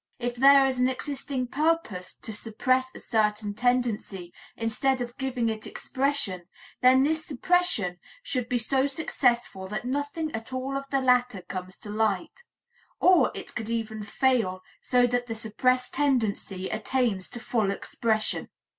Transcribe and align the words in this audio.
If 0.17 0.33
there 0.35 0.65
is 0.65 0.79
an 0.79 0.89
existing 0.89 1.49
purpose 1.49 2.15
to 2.15 2.33
suppress 2.33 2.89
a 2.95 2.99
certain 2.99 3.53
tendency 3.53 4.33
instead 4.57 4.99
of 4.99 5.15
giving 5.19 5.47
it 5.47 5.67
expression, 5.67 6.47
then 6.81 7.03
this 7.03 7.23
suppression 7.23 7.99
should 8.23 8.49
be 8.49 8.57
so 8.57 8.87
successful 8.87 9.67
that 9.67 9.85
nothing 9.85 10.31
at 10.33 10.53
all 10.53 10.75
of 10.75 10.85
the 10.89 11.01
latter 11.01 11.43
comes 11.43 11.77
to 11.77 11.91
light; 11.91 12.41
or 12.99 13.31
it 13.35 13.53
could 13.53 13.69
even 13.69 14.01
fail, 14.01 14.63
so 14.81 15.05
that 15.05 15.27
the 15.27 15.35
suppressed 15.35 15.93
tendency 15.93 16.67
attains 16.67 17.29
to 17.29 17.39
full 17.39 17.69
expression. 17.69 18.49